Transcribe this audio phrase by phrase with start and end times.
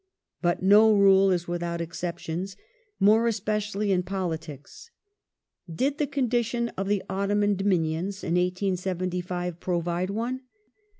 [0.41, 2.57] But no rule is without exceptions,
[2.99, 4.89] more especially in politics.
[5.71, 10.41] Did the condition of the Ottoman dominions in 1875 provide one?